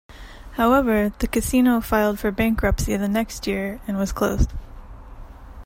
[0.53, 4.51] However, the casino filed for bankruptcy the next year and was closed.